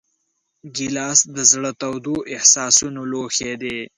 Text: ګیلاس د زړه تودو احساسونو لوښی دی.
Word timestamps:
ګیلاس 0.75 1.19
د 1.35 1.37
زړه 1.51 1.71
تودو 1.81 2.15
احساسونو 2.33 3.01
لوښی 3.11 3.51
دی. 3.61 3.77